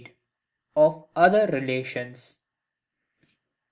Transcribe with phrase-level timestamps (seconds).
[0.75, 2.37] OF OTHER RELATIONS.